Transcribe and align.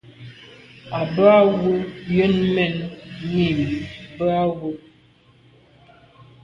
À 0.97 0.99
bə 1.13 1.23
α̂ 1.39 1.47
wə 1.61 1.71
Yə̂n 2.15 2.33
mɛ̀n 2.55 2.73
nî 3.33 3.45
bə 4.17 4.25
α̂ 4.43 4.49
wə. 4.59 4.69